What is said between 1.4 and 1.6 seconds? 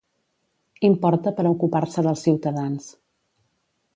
per a